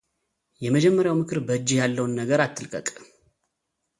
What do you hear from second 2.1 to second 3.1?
ነገር አትልቀቅ፡፡